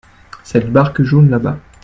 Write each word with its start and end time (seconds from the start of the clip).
Cette 0.43 0.71
barque 0.73 1.03
jaune 1.03 1.29
là-bas. 1.29 1.59